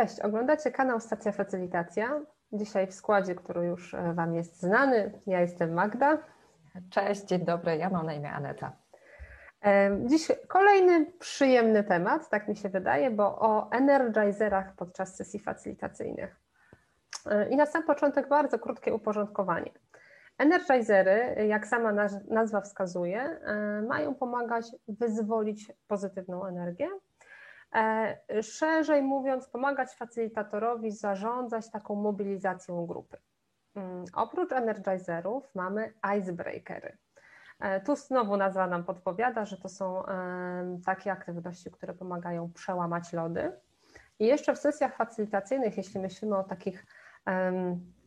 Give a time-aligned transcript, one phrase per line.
[0.00, 2.20] Cześć, oglądacie kanał Stacja Facylitacja.
[2.52, 5.20] Dzisiaj w składzie, który już e, Wam jest znany.
[5.26, 6.18] Ja jestem Magda.
[6.90, 8.72] Cześć, dzień dobry, ja mam na imię Aneta.
[9.64, 16.36] E, dziś kolejny przyjemny temat, tak mi się wydaje, bo o energizerach podczas sesji facylitacyjnych.
[17.26, 19.70] E, I na sam początek bardzo krótkie uporządkowanie.
[20.38, 21.92] Energizery, jak sama
[22.30, 23.40] nazwa wskazuje,
[23.88, 26.88] mają pomagać wyzwolić pozytywną energię
[28.42, 33.16] szerzej mówiąc, pomagać facilitatorowi zarządzać taką mobilizacją grupy.
[33.74, 36.96] Mm, oprócz energizerów mamy icebreakery.
[37.60, 40.02] E, tu znowu nazwa nam podpowiada, że to są
[40.86, 43.52] takie aktywności, które pomagają przełamać lody.
[44.18, 46.86] I jeszcze w sesjach facylitacyjnych, jeśli myślimy o takich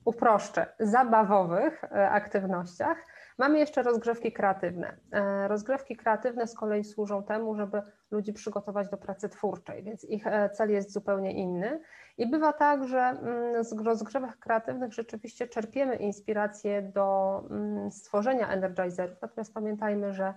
[0.06, 2.98] uproszczę, zabawowych e, aktywnościach,
[3.38, 4.98] Mamy jeszcze rozgrzewki kreatywne.
[5.12, 7.82] E, rozgrzewki kreatywne z kolei służą temu, żeby
[8.12, 11.82] ludzi przygotować do pracy twórczej, więc ich e, cel jest zupełnie inny.
[12.18, 19.22] I bywa tak, że mm, z rozgrzewek kreatywnych rzeczywiście czerpiemy inspirację do mm, stworzenia energizerów,
[19.22, 20.34] natomiast pamiętajmy, że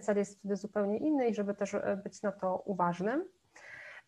[0.00, 3.24] cel jest wtedy zupełnie inny i żeby też e, być na to uważnym.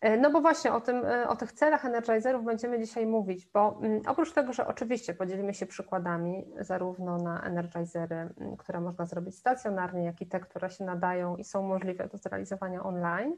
[0.03, 3.79] E, no bo właśnie o, tym, e, o tych celach energizerów będziemy dzisiaj mówić, bo
[3.81, 9.37] mm, oprócz tego, że oczywiście podzielimy się przykładami zarówno na energizery, mm, które można zrobić
[9.37, 13.35] stacjonarnie, jak i te, które się nadają i są możliwe do zrealizowania online,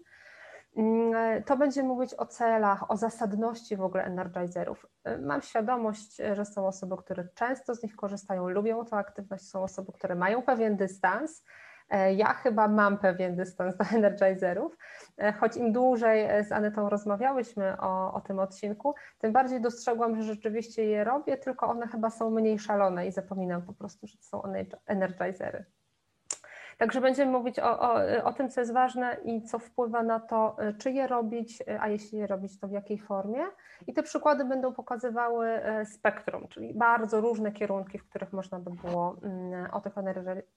[0.78, 4.86] mm, e, to będziemy mówić o celach, o zasadności w ogóle energizerów.
[5.22, 9.92] Mam świadomość, że są osoby, które często z nich korzystają, lubią tę aktywność, są osoby,
[9.92, 11.44] które mają pewien dystans,
[12.16, 14.78] ja chyba mam pewien dystans do energizerów,
[15.18, 20.16] e, choć im dłużej e, z Anetą rozmawiałyśmy o, o tym odcinku, tym bardziej dostrzegłam,
[20.16, 24.18] że rzeczywiście je robię, tylko one chyba są mniej szalone i zapominam po prostu, że
[24.18, 24.44] to są
[24.86, 25.66] energizery.
[26.78, 30.58] Także będziemy mówić o, o, o tym, co jest ważne i co wpływa na to,
[30.78, 33.46] czy je robić, a jeśli je robić, to w jakiej formie.
[33.88, 38.72] I te przykłady będą pokazywały e, spektrum, czyli bardzo różne kierunki, w których można by
[38.72, 39.94] było mm, o tych,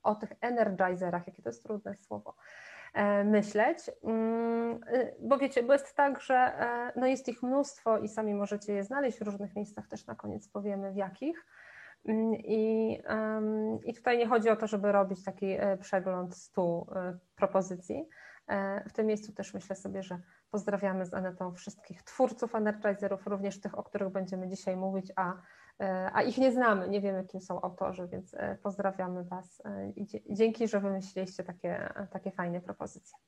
[0.02, 2.34] o tych energizerach, jakie to jest trudne słowo,
[2.94, 3.78] e, myśleć.
[4.04, 8.34] Mm, y, bo wiecie, bo jest tak, że e, no jest ich mnóstwo i sami
[8.34, 11.46] możecie je znaleźć w różnych miejscach, też na koniec powiemy w jakich.
[12.04, 12.92] Mm, I,
[13.84, 16.86] I tutaj nie chodzi o to, żeby robić taki przegląd stu
[17.36, 18.08] propozycji.
[18.88, 20.18] W tym miejscu też myślę sobie, że
[20.50, 25.32] Pozdrawiamy z Anetą wszystkich twórców Energizerów, również tych, o których będziemy dzisiaj mówić, a,
[25.80, 29.90] e, a ich nie znamy, nie wiemy, kim są autorzy, więc e, pozdrawiamy Was e,
[29.96, 33.18] i dzięki, że wymyśliliście takie, takie fajne propozycje.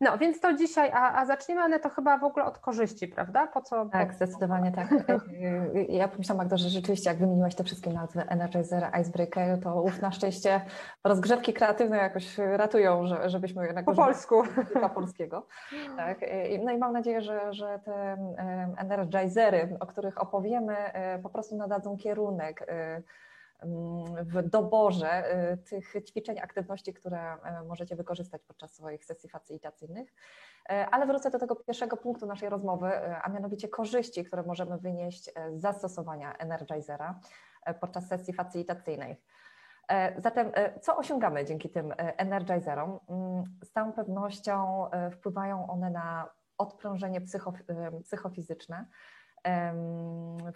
[0.00, 3.46] No, więc to dzisiaj, a, a zaczniemy, ale to chyba w ogóle od korzyści, prawda?
[3.46, 3.86] Po co?
[3.86, 4.14] Tak, po...
[4.14, 4.88] zdecydowanie tak.
[5.88, 10.12] Ja pomyślałam, Magda, że rzeczywiście jak wymieniłaś te wszystkie nazwy Energizer, Icebreaker, to ów na
[10.12, 10.60] szczęście
[11.04, 13.84] rozgrzewki kreatywne jakoś ratują, że, żebyśmy jednak...
[13.84, 14.42] Po polsku.
[14.82, 15.46] Po polskiego.
[15.96, 16.18] Tak.
[16.64, 18.16] No i mam nadzieję, że, że te
[18.76, 22.66] Energizery, o których opowiemy, e, po prostu nadadzą kierunek
[24.22, 30.14] w doborze y, tych ćwiczeń, aktywności, które e, możecie wykorzystać podczas swoich sesji facylitacyjnych.
[30.70, 34.78] E, ale wrócę do tego pierwszego punktu naszej rozmowy, e, a mianowicie korzyści, które możemy
[34.78, 37.20] wynieść z zastosowania Energizera
[37.80, 39.18] podczas sesji facylitacyjnych.
[40.18, 43.00] Zatem, co osiągamy dzięki tym energizerom?
[43.08, 47.52] Mm, z całą pewnością wpływają one na odprężenie psycho,
[48.04, 48.86] psychofizyczne,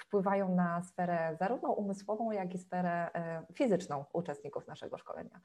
[0.00, 5.40] wpływają na sferę zarówno umysłową, jak i sferę e, fizyczną uczestników naszego szkolenia.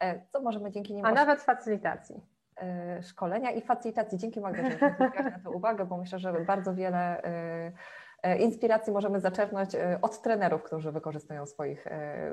[0.00, 1.04] E, co możemy dzięki nim...
[1.04, 2.22] A nawet facylitacji.
[2.56, 4.18] E, szkolenia i facylitacji.
[4.18, 7.22] Dzięki Magda, że zwróciłaś na to uwagę, bo myślę, że bardzo wiele
[8.38, 9.70] inspiracji możemy zaczerpnąć
[10.02, 11.86] od trenerów, którzy wykorzystują w swoich,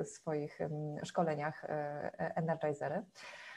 [0.04, 0.58] swoich
[1.04, 1.64] szkoleniach
[2.18, 3.02] energizery.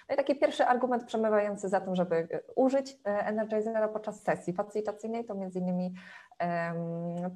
[0.09, 4.53] No i taki pierwszy argument przemawiający za tym, żeby e, użyć e, Energizera podczas sesji
[4.53, 5.93] facylitacyjnej, to między innymi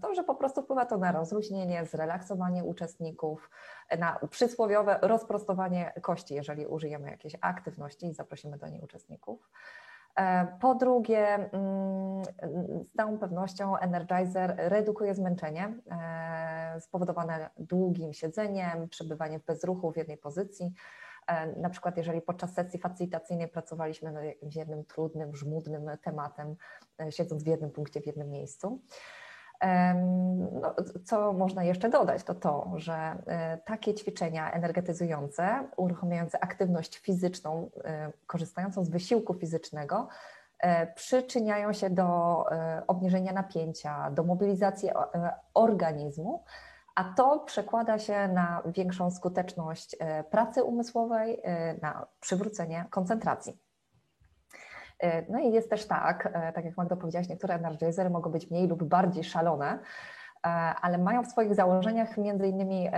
[0.02, 3.50] to, że po prostu wpływa to na rozluźnienie, zrelaksowanie uczestników,
[4.00, 9.50] na przysłowiowe rozprostowanie kości, jeżeli użyjemy jakiejś aktywności i zaprosimy do niej uczestników.
[10.16, 12.24] E, po drugie, mm,
[12.86, 15.74] z całą pewnością Energizer redukuje zmęczenie
[16.80, 20.74] spowodowane długim siedzeniem, przebywaniem w bezruchu w jednej pozycji.
[21.28, 26.56] E, na przykład, jeżeli podczas sesji facylitacyjnej pracowaliśmy nad jakimś jednym trudnym, żmudnym tematem,
[27.02, 28.80] e, siedząc w jednym punkcie, w jednym miejscu.
[30.52, 30.76] No,
[31.06, 37.70] co można jeszcze dodać, to to, że e, takie ćwiczenia energetyzujące, uruchamiające aktywność fizyczną,
[38.28, 40.08] korzystającą z wysiłku fizycznego,
[40.96, 42.46] przyczyniają się do
[42.88, 44.90] obniżenia napięcia, do mobilizacji
[45.54, 46.44] organizmu,
[46.96, 53.60] a to przekłada się na większą skuteczność e, pracy umysłowej, e, na przywrócenie koncentracji.
[55.30, 58.84] No i jest też tak, tak jak Magda powiedziałaś, niektóre energizery mogą być mniej lub
[58.84, 59.80] bardziej szalone,
[60.82, 62.90] ale mają w swoich założeniach między innymi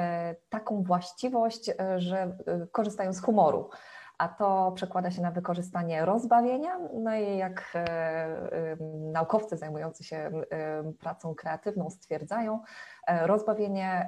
[0.49, 2.37] taką właściwość, że
[2.71, 3.69] korzystają z humoru
[4.17, 6.79] a to przekłada się na wykorzystanie rozbawienia.
[6.93, 8.77] No i jak e, e,
[9.11, 12.59] naukowcy zajmujący się e, pracą kreatywną stwierdzają,
[13.07, 14.07] rozbawienie,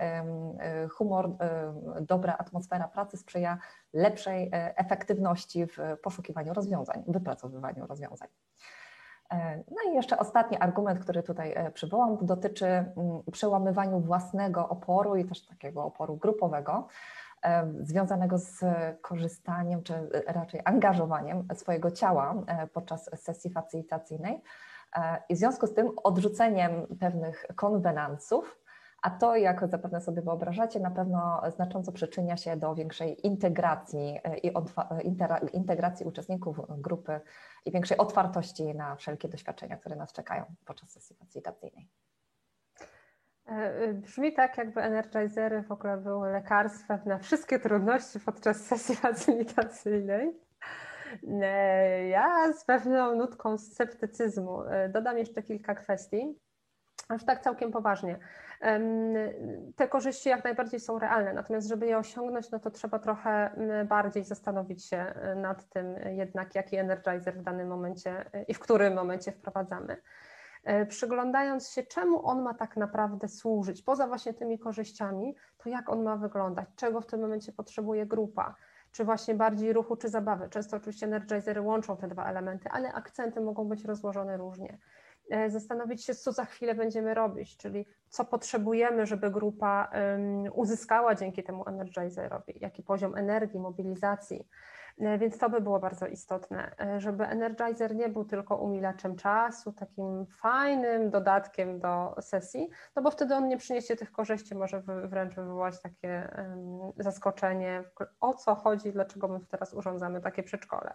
[0.97, 1.29] humor,
[2.01, 3.57] dobra atmosfera pracy sprzyja
[3.93, 8.27] lepszej efektywności w poszukiwaniu rozwiązań, wypracowywaniu rozwiązań.
[9.71, 12.93] No i jeszcze ostatni argument, który tutaj przywołam, dotyczy mm,
[13.31, 16.87] przełamywania własnego oporu i też takiego oporu grupowego
[17.81, 18.65] związanego z
[19.01, 19.93] korzystaniem, czy
[20.27, 24.41] raczej angażowaniem swojego ciała e, podczas sesji facylitacyjnej
[24.95, 28.59] e, i w związku z tym odrzuceniem pewnych konwenansów,
[29.01, 34.37] a to, jak zapewne sobie wyobrażacie, na pewno znacząco przyczynia się do większej integracji e,
[34.37, 34.53] i
[35.53, 37.19] integracji uczestników grupy
[37.65, 41.89] i większej otwartości na wszelkie doświadczenia, które nas czekają podczas sesji facylitacyjnej.
[43.47, 48.95] E, e, brzmi tak, jakby energizery w ogóle były lekarstwem na wszystkie trudności podczas sesji
[49.05, 50.39] facylitacyjnej.
[51.41, 56.39] E, ja z pewną nutką sceptycyzmu dodam jeszcze kilka kwestii,
[57.09, 58.19] aż tak całkiem poważnie.
[59.75, 63.51] Te korzyści jak najbardziej są realne, natomiast żeby je osiągnąć, no to trzeba trochę
[63.89, 69.31] bardziej zastanowić się nad tym jednak, jaki energizer w danym momencie i w którym momencie
[69.31, 69.97] wprowadzamy.
[70.63, 75.89] E, przyglądając się, czemu on ma tak naprawdę służyć, poza właśnie tymi korzyściami, to jak
[75.89, 78.55] on ma wyglądać, czego w tym momencie potrzebuje grupa,
[78.91, 80.49] czy właśnie bardziej ruchu, czy zabawy.
[80.49, 84.77] Często oczywiście energizery łączą te dwa elementy, ale akcenty mogą być rozłożone różnie.
[85.29, 89.91] E, zastanowić się, co za chwilę będziemy robić, czyli co potrzebujemy, żeby grupa
[90.53, 94.47] uzyskała dzięki temu energizerowi, jaki poziom energii, mobilizacji
[94.99, 99.73] E, więc to by było bardzo istotne, e, żeby Energizer nie był tylko umilaczem czasu,
[99.73, 105.35] takim fajnym dodatkiem do sesji, no bo wtedy on nie przyniesie tych korzyści, może wręcz
[105.35, 106.29] wywołać takie
[106.97, 107.83] zaskoczenie,
[108.19, 110.93] o co chodzi, dlaczego my teraz urządzamy takie przedszkole.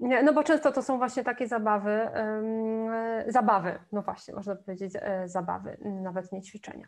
[0.00, 4.92] No bo często to są właśnie takie zabawy, e, zabawy, no właśnie, można powiedzieć
[5.24, 6.86] zabawy, nawet nie ćwiczenia.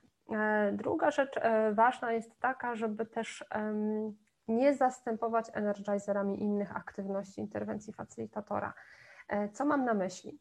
[0.72, 1.40] Druga rzecz
[1.72, 3.44] ważna jest taka, żeby też
[4.48, 8.74] nie zastępować energizerami innych aktywności interwencji facylitatora.
[9.28, 10.38] E, co mam na myśli?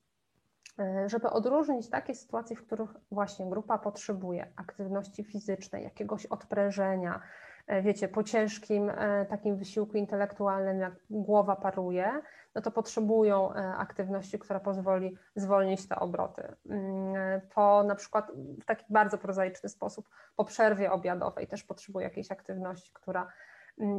[0.79, 7.21] E, żeby odróżnić takie sytuacje, w których właśnie grupa potrzebuje aktywności fizycznej, jakiegoś odprężenia,
[7.67, 8.91] e, wiecie, po ciężkim
[9.29, 12.21] takim wysiłku intelektualnym, jak głowa paruje,
[12.57, 16.55] no to potrzebują aktywności, która pozwoli zwolnić te obroty.
[16.69, 18.31] Mm, po na przykład
[18.61, 23.27] w taki bardzo prozaiczny sposób, po przerwie obiadowej też potrzebują jakiejś aktywności, która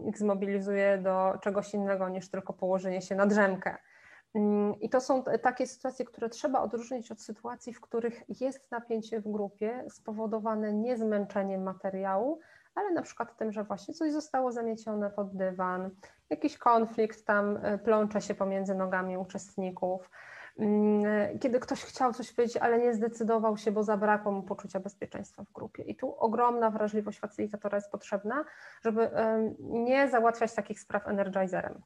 [0.06, 3.76] ich zmobilizuje do czegoś innego niż tylko położenie się na drzemkę.
[4.34, 9.20] Mm, I to są takie sytuacje, które trzeba odróżnić od sytuacji, w których jest napięcie
[9.20, 12.40] w grupie spowodowane nie zmęczeniem materiału,
[12.78, 15.90] ale na przykład tym, że właśnie coś zostało zamiecione pod dywan,
[16.30, 20.10] jakiś konflikt tam e, plącze się pomiędzy nogami uczestników,
[20.58, 25.44] Mm, kiedy ktoś chciał coś powiedzieć, ale nie zdecydował się, bo zabrakło mu poczucia bezpieczeństwa
[25.44, 25.82] w grupie.
[25.82, 28.44] I tu ogromna wrażliwość facylitatora jest potrzebna,
[28.85, 29.11] żeby
[29.61, 31.82] nie załatwiać takich spraw energizerem.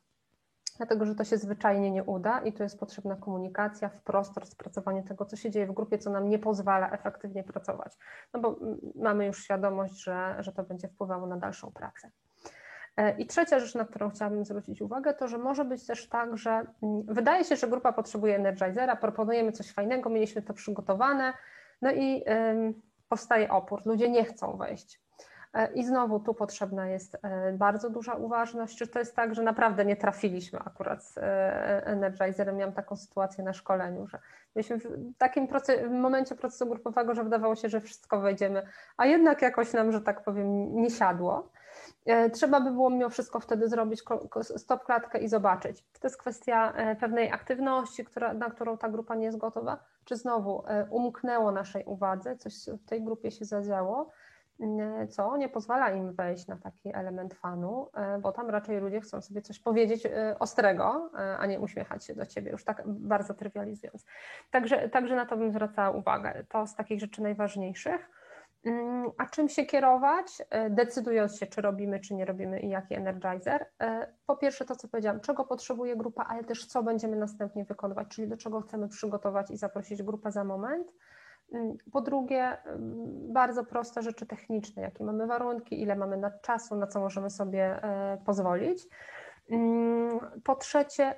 [0.77, 5.25] Dlatego, że to się zwyczajnie nie uda i tu jest potrzebna komunikacja, wprost rozpracowanie tego,
[5.25, 7.97] co się dzieje w grupie, co nam nie pozwala efektywnie pracować.
[8.33, 8.57] No bo
[8.95, 12.11] mamy już świadomość, że, że to będzie wpływało na dalszą pracę.
[12.97, 16.37] E, I trzecia rzecz, na którą chciałabym zwrócić uwagę, to że może być też tak,
[16.37, 16.67] że
[17.05, 21.33] wydaje się, że grupa potrzebuje energizera, proponujemy coś fajnego, mieliśmy to przygotowane,
[21.83, 22.25] no i
[23.09, 25.02] powstaje opór, ludzie nie chcą wejść.
[25.55, 28.79] E, I znowu tu potrzebna jest e, bardzo duża uważność.
[28.79, 31.19] Czy to jest tak, że naprawdę nie trafiliśmy akurat z
[31.85, 32.57] Energizerem?
[32.57, 34.19] Miałam taką sytuację na szkoleniu, że
[34.55, 35.49] byliśmy w takim
[35.89, 38.63] w momencie procesu grupowego, że wydawało się, że wszystko wejdziemy,
[38.97, 41.49] a jednak jakoś nam, że tak powiem, nie siadło.
[42.07, 44.03] E, trzeba by było mimo wszystko wtedy zrobić
[44.57, 48.89] stop klatkę i zobaczyć, czy to jest kwestia e, pewnej aktywności, która, na którą ta
[48.89, 53.45] grupa nie jest gotowa, czy znowu e, umknęło naszej uwadze, coś w tej grupie się
[53.45, 54.11] zadziało,
[55.11, 57.89] co nie pozwala im wejść na taki element fanu,
[58.21, 60.07] bo tam raczej ludzie chcą sobie coś powiedzieć
[60.39, 64.05] ostrego, a nie uśmiechać się do ciebie, już tak bardzo trywializując.
[64.51, 66.45] Także, także na to bym zwracała uwagę.
[66.49, 68.11] To z takich rzeczy najważniejszych.
[68.65, 70.27] Mm, a czym się kierować,
[70.71, 73.67] decydując się, czy robimy, czy nie robimy i jaki energizer?
[74.27, 78.29] Po pierwsze to, co powiedziałam, czego potrzebuje grupa, ale też co będziemy następnie wykonywać, czyli
[78.29, 80.93] do czego chcemy przygotować i zaprosić grupę za moment.
[81.55, 86.87] Mm, po drugie, mm, bardzo proste rzeczy techniczne, jakie mamy warunki, ile mamy czasu, na
[86.87, 88.89] co możemy sobie e, pozwolić.
[89.51, 91.15] Mm, po trzecie,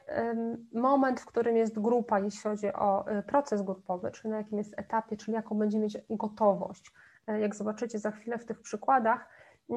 [0.73, 4.79] moment, w którym jest grupa, jeśli chodzi o y, proces grupowy, czyli na jakim jest
[4.79, 6.93] etapie, czyli jaką będzie mieć gotowość.
[7.27, 9.29] E, jak zobaczycie za chwilę w tych przykładach,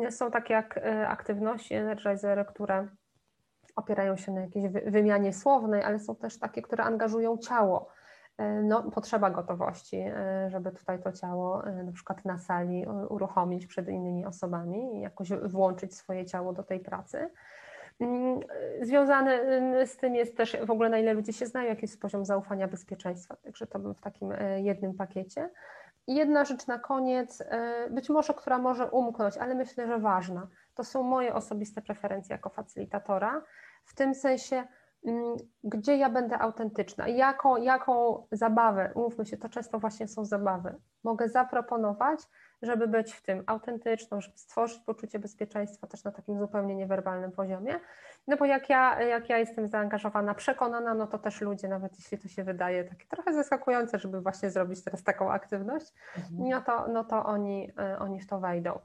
[0.10, 2.88] są takie jak aktywności, energizery, które
[3.76, 7.90] opierają się na jakiejś wymianie słownej, ale są też takie, które angażują ciało.
[8.38, 13.89] E, no, potrzeba gotowości, e, żeby tutaj to ciało na przykład na sali uruchomić przed
[13.89, 17.29] innymi osobami i jakoś włączyć swoje ciało do tej pracy.
[18.00, 18.39] Mm,
[18.82, 22.01] związane mm, z tym jest też w ogóle na ile ludzie się znają, jaki jest
[22.01, 25.50] poziom zaufania bezpieczeństwa, także to bym w takim e, jednym pakiecie.
[26.08, 30.48] I jedna rzecz na koniec, e, być może, która może umknąć, ale myślę, że ważna,
[30.75, 33.41] to są moje osobiste preferencje jako facylitatora,
[33.86, 34.63] w tym sensie,
[35.63, 41.30] gdzie ja będę autentyczna, jaką, jaką zabawę, umówmy się, to często właśnie są zabawy, mogę
[41.30, 42.20] zaproponować,
[42.62, 47.80] żeby być w tym autentyczną, żeby stworzyć poczucie bezpieczeństwa też na takim zupełnie niewerbalnym poziomie.
[48.27, 52.18] No bo jak ja, jak ja jestem zaangażowana, przekonana, no to też ludzie, nawet jeśli
[52.18, 56.50] to się wydaje takie trochę zaskakujące, żeby właśnie zrobić teraz taką aktywność, mhm.
[56.50, 58.80] no, to, no to oni, e, oni w to wejdą.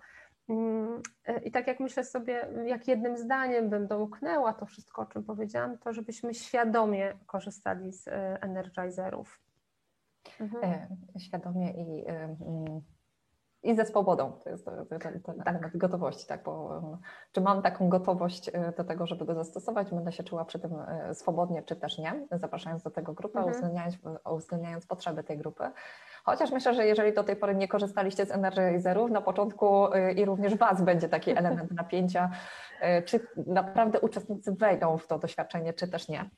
[0.49, 5.07] Mm, e, I tak jak myślę sobie, jak jednym zdaniem bym domknęła to wszystko, o
[5.07, 9.41] czym powiedziałam, to żebyśmy świadomie korzystali z e, energizerów.
[10.41, 10.97] Mhm.
[11.19, 12.05] Świadomie i
[13.63, 14.33] i ze swobodą.
[14.45, 14.65] To jest
[15.01, 16.43] ten, ten element gotowości, tak?
[16.43, 16.83] Bo
[17.33, 20.73] czy mam taką gotowość e, do tego, żeby go zastosować, będę się czuła przy tym
[20.81, 23.53] e, swobodnie, czy też nie, zapraszając do tego grupę, mhm.
[23.53, 23.99] uwzględniając,
[24.31, 25.65] uwzględniając potrzeby tej grupy.
[26.25, 30.25] Chociaż myślę, że jeżeli do tej pory nie korzystaliście z energizerów, na początku e, i
[30.25, 32.31] również Was będzie taki element napięcia,
[33.05, 36.31] czy naprawdę uczestnicy wejdą w to doświadczenie, czy też nie.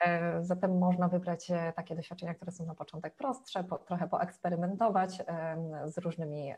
[0.00, 5.22] E, zatem można wybrać e, takie doświadczenia, które są na początek prostsze, po, trochę poeksperymentować
[5.84, 6.54] z różnymi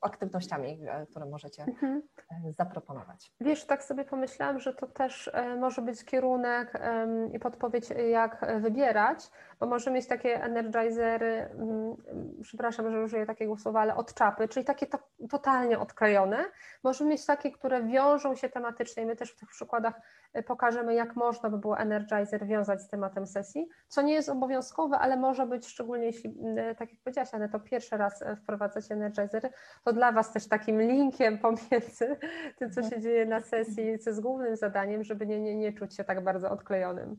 [0.00, 2.02] aktywnościami, które możecie mhm.
[2.50, 3.32] zaproponować.
[3.40, 6.80] Wiesz, tak sobie pomyślałam, że to też może być kierunek
[7.32, 11.96] i podpowiedź, jak wybierać, bo może mieć takie energizery, mm,
[12.42, 14.98] przepraszam, że użyję takiego słowa, ale od czapy, czyli takie to,
[15.30, 16.44] totalnie odklejone.
[16.84, 19.06] Może mieć takie, które wiążą się tematycznie.
[19.06, 19.94] My też w tych przykładach
[20.46, 25.16] pokażemy, jak można by było Energizer wiązać z tematem sesji, co nie jest obowiązkowe, ale
[25.16, 29.50] może być, szczególnie jeśli, y, tak jak powiedziałaś, ale to pierwszy raz y, wprowadzacie Energizery,
[29.84, 32.16] to dla Was też takim linkiem pomiędzy
[32.58, 35.96] tym, co się dzieje na sesji, co jest głównym zadaniem, żeby nie, nie, nie czuć
[35.96, 37.16] się tak bardzo odklejonym.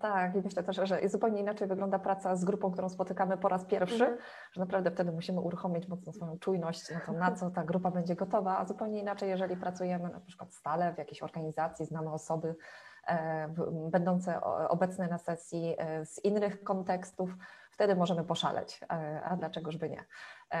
[0.00, 3.64] Tak, i myślę też, że zupełnie inaczej wygląda praca z grupą, którą spotykamy po raz
[3.64, 4.18] pierwszy, mm.
[4.52, 8.14] że naprawdę wtedy musimy uruchomić mocno swoją czujność na to, na co ta grupa będzie
[8.14, 12.49] gotowa, a zupełnie inaczej, jeżeli pracujemy na przykład stale w jakiejś organizacji, znamy osoby
[13.06, 13.48] e,
[13.90, 17.36] będące obecne na sesji e, z innych kontekstów,
[17.70, 20.04] wtedy możemy poszaleć, e, a dlaczegoż by nie.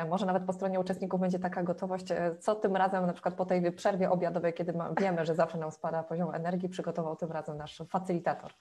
[0.08, 2.06] Może nawet po stronie uczestników będzie taka gotowość,
[2.40, 6.02] co tym razem, na przykład po tej przerwie obiadowej, kiedy wiemy, że zawsze nam spada
[6.02, 8.52] poziom energii, przygotował tym razem nasz facylitator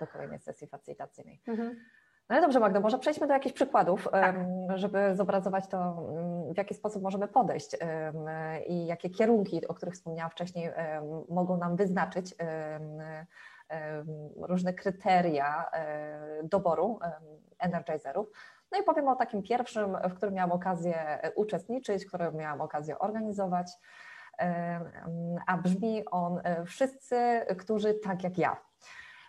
[0.00, 1.40] do kolejnej sesji facylitacyjnej.
[1.48, 1.76] Mhm.
[2.28, 4.36] No ale dobrze, Magda, może przejdźmy do jakichś przykładów, tak.
[4.74, 7.76] żeby zobrazować to, mm, w jaki sposób możemy podejść
[8.66, 10.70] i jakie kierunki, o których wspomniałam wcześniej,
[11.28, 12.34] mogą nam wyznaczyć
[14.36, 15.70] różne kryteria
[16.42, 16.98] doboru
[17.58, 18.30] energizerów.
[18.72, 23.72] No i powiem o takim pierwszym, w którym miałam okazję uczestniczyć, który miałam okazję organizować,
[25.46, 27.16] a brzmi on wszyscy,
[27.58, 28.56] którzy tak jak ja.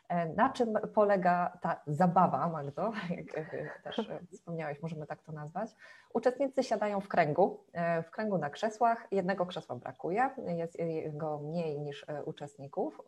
[0.10, 2.92] E, na czym polega ta zabawa, Magdo,
[3.64, 5.70] jak też wspomniałeś, możemy tak to nazwać?
[6.14, 9.08] Uczestnicy siadają w kręgu, e, w kręgu na krzesłach.
[9.12, 10.78] Jednego krzesła brakuje, jest
[11.18, 13.02] go mniej niż e, uczestników.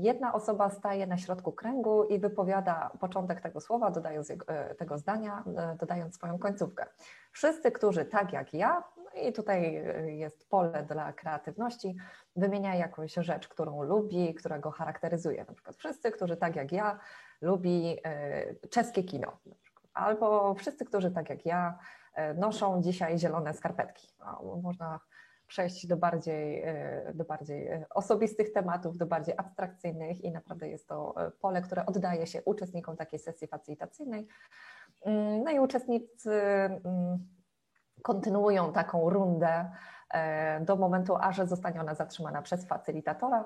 [0.00, 4.32] Jedna osoba staje na środku kręgu i wypowiada początek tego słowa, dodając
[4.78, 5.44] tego zdania,
[5.80, 6.86] dodając swoją końcówkę.
[7.32, 8.84] Wszyscy, którzy tak jak ja,
[9.14, 11.96] no i tutaj jest pole dla kreatywności,
[12.36, 15.44] wymienia jakąś rzecz, którą lubi, która go charakteryzuje.
[15.44, 16.98] Na przykład wszyscy, którzy tak jak ja
[17.40, 19.38] lubi e, czeskie kino.
[19.94, 21.78] Albo wszyscy, którzy tak jak ja
[22.14, 24.08] e, noszą dzisiaj zielone skarpetki.
[24.18, 25.00] No, można
[25.46, 31.14] przejść do bardziej, e, do bardziej osobistych tematów, do bardziej abstrakcyjnych i naprawdę jest to
[31.40, 34.26] pole, które oddaje się uczestnikom takiej sesji facylitacyjnej.
[35.04, 37.28] Mm, no i uczestnicy mm,
[38.02, 39.70] kontynuują taką rundę
[40.12, 43.44] E, do momentu, aż zostanie ona zatrzymana przez facylitatora.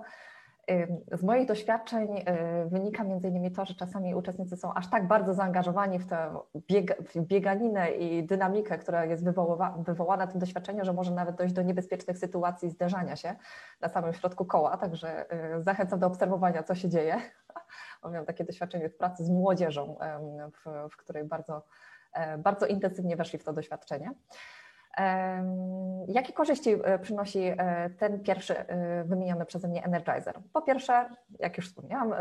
[1.12, 5.34] Z moich doświadczeń e, wynika między innymi to, że czasami uczestnicy są aż tak bardzo
[5.34, 11.10] zaangażowani w tę biega, bieganinę i dynamikę, która jest wywoła, wywołana tym doświadczeniem, że może
[11.10, 13.34] nawet dojść do niebezpiecznych sytuacji zderzania się
[13.80, 17.16] na samym środku koła, także e, zachęcam do obserwowania, co się dzieje.
[18.10, 19.96] Miałam takie doświadczenie w pracy z młodzieżą,
[20.90, 21.62] w której bardzo,
[22.38, 24.10] bardzo intensywnie weszli w to doświadczenie.
[26.08, 30.38] Jakie korzyści e, przynosi e, ten pierwszy e, wymieniony przeze mnie Energizer?
[30.52, 31.08] Po pierwsze,
[31.38, 32.14] jak już wspomniałam,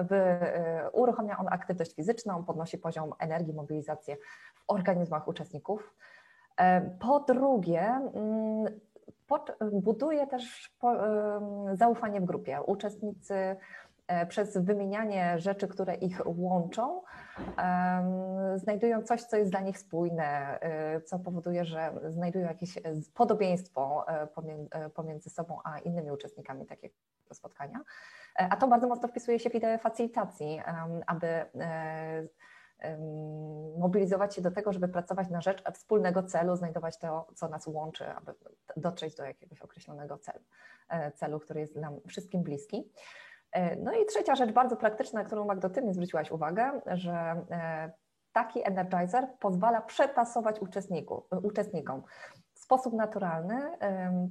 [0.94, 4.16] uruchamia on aktywność fizyczną, podnosi poziom energii, mobilizację
[4.56, 5.96] w organizmach uczestników.
[7.00, 8.80] Po drugie, mm,
[9.72, 10.76] buduje też
[11.74, 12.62] zaufanie w grupie.
[12.62, 13.58] Uczestnicy E,
[14.30, 17.02] przez wymienianie rzeczy, które ich łączą,
[18.56, 22.80] znajdują coś, co jest dla nich spójne, e, co powoduje, że znajdują jakieś
[23.14, 24.28] podobieństwo e,
[24.90, 26.96] pomiędzy sobą a innymi uczestnikami takiego
[27.34, 27.80] spotkania.
[28.36, 30.62] A to bardzo mocno wpisuje się w ideę facilitacji,
[31.08, 31.46] aby
[33.78, 38.10] mobilizować się do tego, żeby pracować na rzecz wspólnego celu, znajdować to, co nas łączy,
[38.10, 38.34] aby
[38.78, 40.40] dotrzeć do jakiegoś określonego celu,
[41.16, 42.92] celu który jest nam wszystkim bliski.
[43.56, 47.46] E, no i trzecia rzecz bardzo praktyczna, na którą Magdo, Ty mi zwróciłaś uwagę, że
[47.52, 47.92] e,
[48.34, 50.60] taki energizer pozwala przetasować
[51.44, 52.04] uczestnikom.
[52.54, 53.62] W sposób naturalny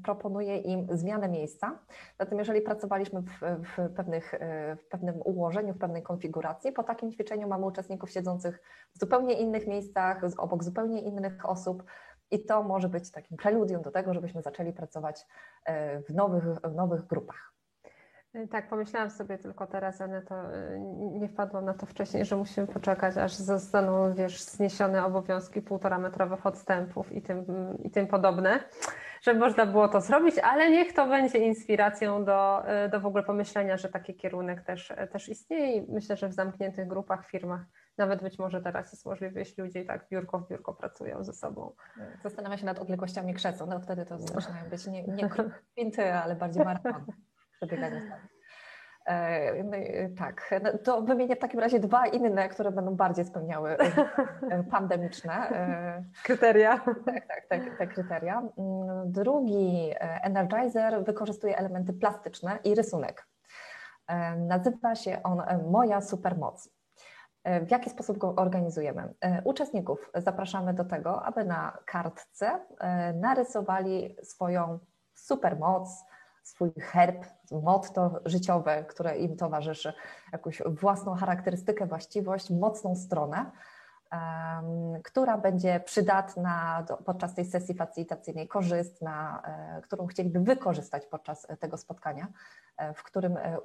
[0.04, 1.78] proponuje im zmianę miejsca.
[2.18, 7.12] Zatem jeżeli pracowaliśmy w, w, pewnych, e, w pewnym ułożeniu, w pewnej konfiguracji, po takim
[7.12, 8.62] ćwiczeniu mamy uczestników siedzących
[8.94, 11.84] w zupełnie innych miejscach, obok zupełnie innych osób,
[12.30, 15.26] i to może być takim preludium do tego, żebyśmy zaczęli pracować
[16.08, 17.53] w nowych, w nowych grupach.
[18.50, 20.80] Tak, pomyślałam sobie tylko teraz, ale to y,
[21.20, 26.46] nie wpadłam na to wcześniej, że musimy poczekać, aż zostaną, wiesz, zniesione obowiązki półtora metrowych
[26.46, 27.44] odstępów i tym,
[27.82, 28.60] i tym podobne,
[29.22, 33.22] żeby można było to zrobić, ale niech to będzie inspiracją do, y, do w ogóle
[33.22, 37.60] pomyślenia, że taki kierunek też, też istnieje i myślę, że w zamkniętych grupach, firmach
[37.98, 41.72] nawet być może teraz jest możliwe, jeśli ludzie tak biurko w biurko pracują ze sobą.
[42.22, 45.28] Zastanawiam się nad odległościami krzeseł, no wtedy to zaczynają być nie, nie
[45.72, 47.04] kwinty, ale bardziej maraton
[47.66, 48.00] przebiegania
[49.06, 49.76] e, no,
[50.18, 55.33] tak, no, to wymienię w takim razie dwa inne, które będą bardziej spełniały e, pandemiczne
[55.33, 56.78] e, kryteria.
[57.06, 58.38] Tak, tak, tak, te kryteria.
[58.38, 63.26] Mm, drugi Energizer wykorzystuje elementy plastyczne i rysunek.
[64.37, 66.70] Nazywa się on Moja Supermoc.
[67.66, 69.14] W jaki sposób go organizujemy?
[69.44, 72.61] Uczestników zapraszamy do tego, aby na kartce
[73.14, 74.79] narysowali swoją
[75.14, 76.05] supermoc,
[76.44, 77.24] swój herb,
[77.62, 79.92] motto życiowe, które im towarzyszy,
[80.33, 83.50] jakąś własną charakterystykę, właściwość, mocną stronę,
[85.04, 92.28] która będzie przydatna podczas tej sesji facilitacyjnej, korzystna, e, którą chcieliby wykorzystać podczas tego spotkania,
[92.76, 93.59] e, w którym e,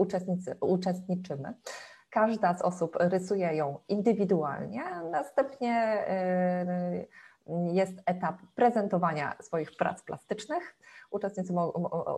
[0.62, 1.54] uczestniczymy.
[2.10, 6.06] Każda z osób rysuje ją indywidualnie, następnie
[7.72, 10.76] jest etap prezentowania swoich prac plastycznych.
[11.12, 11.54] Uczestnicy,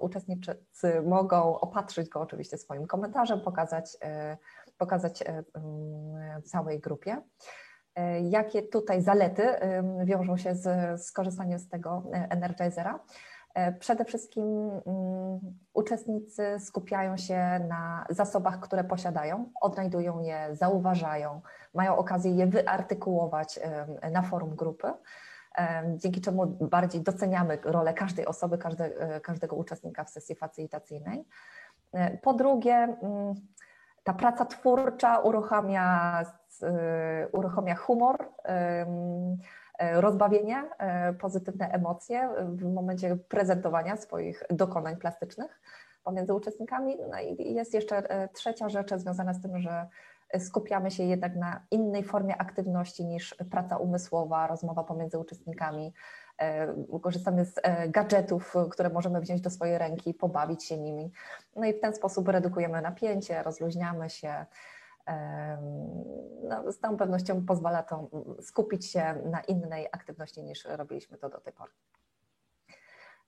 [0.01, 4.37] uczestnicy mogą opatrzyć go oczywiście swoim komentarzem, pokazać, e,
[4.77, 5.43] pokazać e,
[6.45, 7.21] całej grupie.
[7.95, 9.43] E, jakie tutaj zalety
[10.05, 12.99] wiążą się z skorzystaniem z tego Energizera?
[13.79, 14.71] Przede wszystkim
[15.73, 17.37] uczestnicy skupiają się
[17.69, 21.41] na zasobach, które posiadają, odnajdują je, zauważają,
[21.73, 23.59] mają okazję je wyartykułować
[24.11, 24.87] na forum grupy
[25.95, 31.25] dzięki czemu bardziej doceniamy rolę każdej osoby, każde, każdego uczestnika w sesji facilitacyjnej.
[31.93, 33.35] E, po drugie, mm,
[34.03, 36.21] ta praca twórcza uruchamia,
[36.63, 38.85] e, uruchamia humor, e,
[40.01, 40.63] rozbawienie,
[41.19, 45.61] pozytywne emocje w momencie prezentowania swoich dokonań plastycznych
[46.03, 46.97] pomiędzy uczestnikami.
[47.11, 49.87] No i jest jeszcze trzecia rzecz związana z tym, że
[50.39, 55.93] skupiamy się jednak na innej formie aktywności niż praca umysłowa, rozmowa pomiędzy uczestnikami.
[56.37, 61.11] E, korzystamy z e, gadżetów, które możemy wziąć do swojej ręki, pobawić się nimi.
[61.55, 64.45] No i w ten sposób redukujemy napięcie, rozluźniamy się.
[66.43, 68.09] No, z całą pewnością pozwala to
[68.41, 71.71] skupić się na innej aktywności niż robiliśmy to do tej pory.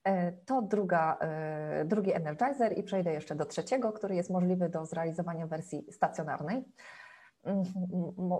[0.04, 4.86] E, to druga, e, drugi Energizer i przejdę jeszcze do trzeciego, który jest możliwy do
[4.86, 6.66] zrealizowania w wersji stacjonarnej.
[7.44, 7.64] Mm,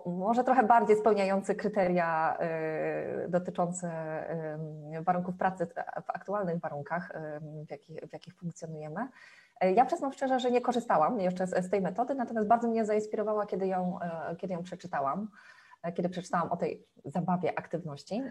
[0.06, 3.90] może trochę bardziej spełniający kryteria e, dotyczące
[5.02, 5.68] warunków pracy
[6.06, 7.14] w aktualnych warunkach,
[7.68, 9.08] w jakich, w jakich funkcjonujemy.
[9.76, 13.46] Ja przyznam szczerze, że nie korzystałam jeszcze z, z tej metody, natomiast bardzo mnie zainspirowała,
[13.46, 14.00] kiedy ją,
[14.38, 15.28] kiedy ją przeczytałam
[15.96, 18.24] kiedy przeczytałam o tej zabawie aktywności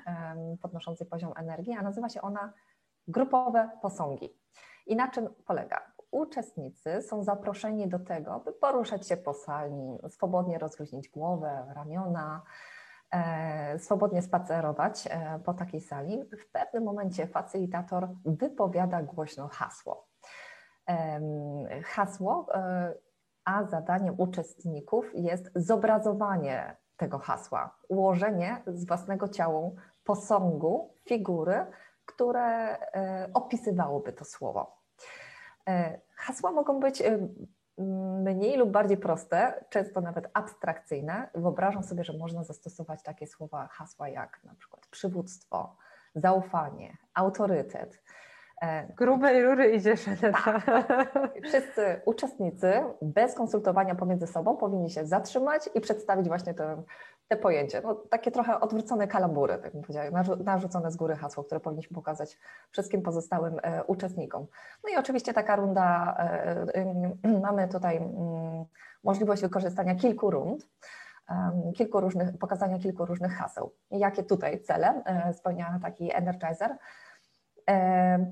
[0.62, 2.52] podnoszącej poziom energii, a nazywa się ona
[3.08, 4.38] grupowe posągi.
[4.86, 5.92] I na czym polega?
[6.10, 12.42] Uczestnicy są zaproszeni do tego, by poruszać się po sali, swobodnie rozluźnić głowę, ramiona,
[13.10, 16.24] e, swobodnie spacerować e, po takiej sali.
[16.24, 20.08] W pewnym momencie facylitator wypowiada głośno hasło.
[21.84, 22.94] Hasło, e,
[23.44, 29.70] a zadaniem uczestników jest zobrazowanie tego hasła, ułożenie z własnego ciała
[30.04, 31.66] posągu, figury,
[32.06, 32.78] które
[33.34, 34.76] opisywałoby to słowo.
[36.16, 37.02] Hasła mogą być
[38.24, 41.30] mniej lub bardziej proste, często nawet abstrakcyjne.
[41.34, 45.76] Wyobrażam sobie, że można zastosować takie słowa, hasła jak na przykład przywództwo,
[46.14, 48.02] zaufanie, autorytet.
[48.62, 50.62] E, Grubej rury idzie Żaneta.
[51.48, 52.72] Wszyscy uczestnicy
[53.02, 56.82] bez konsultowania pomiędzy sobą powinni się zatrzymać i przedstawić właśnie te,
[57.28, 57.80] te pojęcie.
[57.84, 62.38] No, takie trochę odwrócone kalambury, tak bym powiedziała, narzucone z góry hasło, które powinniśmy pokazać
[62.70, 64.46] wszystkim pozostałym e, uczestnikom.
[64.84, 66.16] No i oczywiście taka runda,
[66.74, 68.64] e, mamy tutaj mm,
[69.04, 70.68] możliwość wykorzystania kilku rund
[71.76, 73.72] kilku różnych, pokazania kilku różnych haseł.
[73.90, 76.76] Jakie tutaj cele spełnia taki Energizer?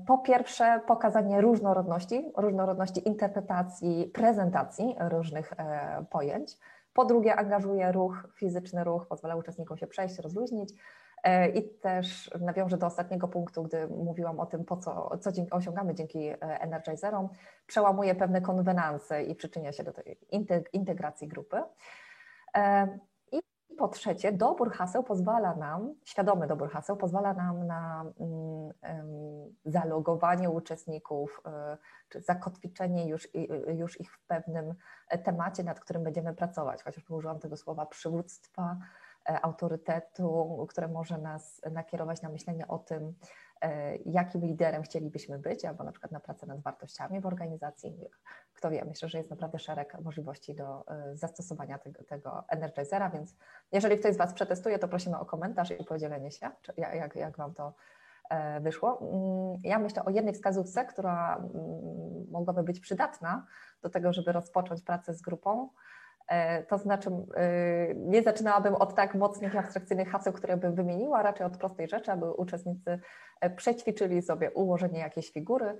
[0.07, 6.57] Po pierwsze, pokazanie różnorodności, różnorodności interpretacji, prezentacji różnych e, pojęć.
[6.93, 10.73] Po drugie, angażuje ruch, fizyczny ruch, pozwala uczestnikom się przejść, rozluźnić.
[11.23, 15.95] E, I też nawiążę do ostatniego punktu, gdy mówiłam o tym, po co, co osiągamy
[15.95, 17.29] dzięki e, Energizerom,
[17.67, 20.17] przełamuje pewne konwenanse i przyczynia się do tej
[20.73, 21.57] integracji grupy.
[23.81, 28.69] Po trzecie, dobór haseł pozwala nam, świadomy dobór haseł pozwala nam na um,
[29.65, 31.41] zalogowanie uczestników,
[31.73, 31.77] y,
[32.09, 33.27] czy zakotwiczenie już,
[33.67, 34.73] już ich w pewnym
[35.23, 36.83] temacie, nad którym będziemy pracować.
[36.83, 38.77] Chociaż użyłam tego słowa przywództwa,
[39.25, 43.15] autorytetu, które może nas nakierować na myślenie o tym,
[43.61, 48.09] E, jakim liderem chcielibyśmy być, albo na przykład na pracę nad wartościami w organizacji.
[48.53, 53.35] Kto wie, myślę, że jest naprawdę szereg możliwości do e, zastosowania tego, tego Energizera, więc
[53.71, 57.53] jeżeli ktoś z Was przetestuje, to prosimy o komentarz i podzielenie się, jak, jak Wam
[57.53, 57.73] to
[58.29, 58.99] e, wyszło.
[59.01, 61.51] Mm, ja myślę o jednej wskazówce, która mm,
[62.31, 63.45] mogłaby być przydatna
[63.81, 65.69] do tego, żeby rozpocząć pracę z grupą, E,
[66.67, 71.45] to znaczy, e, nie zaczynałabym od tak mocnych i abstrakcyjnych haseł, które bym wymieniła, raczej
[71.45, 72.99] od prostej rzeczy, aby uczestnicy
[73.41, 75.77] e, przećwiczyli sobie ułożenie jakiejś figury.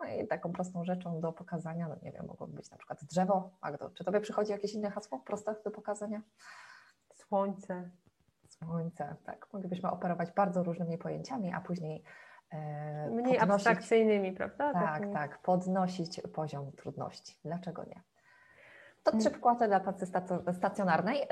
[0.00, 3.50] No i taką prostą rzeczą do pokazania, no nie wiem, mogłoby być na przykład drzewo.
[3.62, 6.22] Magdo, czy Tobie przychodzi jakieś inne hasło proste do pokazania?
[7.14, 7.90] Słońce.
[8.48, 9.46] Słońce, tak.
[9.52, 12.04] Moglibyśmy operować bardzo różnymi pojęciami, a później
[13.10, 14.72] Mniej podnosić, abstrakcyjnymi, prawda?
[14.72, 17.38] Tak, tak, podnosić poziom trudności.
[17.44, 18.02] Dlaczego nie?
[19.02, 20.06] To trzy przykłady dla pracy
[20.52, 21.26] stacjonarnej.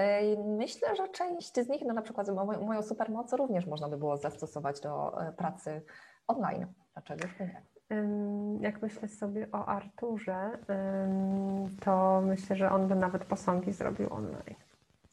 [0.46, 2.28] Myślę, że część z nich, no na przykład
[2.66, 5.82] moją supermoc również można by było zastosować do e, pracy
[6.26, 6.66] online.
[6.92, 7.62] Dlaczego nie?
[8.60, 10.50] Jak myślę sobie o Arturze,
[11.80, 14.56] to myślę, że on by nawet posągi zrobił online.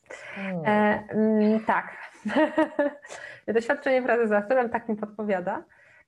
[0.10, 0.62] Hmm.
[0.66, 1.98] E, tak.
[3.54, 5.64] Doświadczenie pracy z Arturem tak mi podpowiada.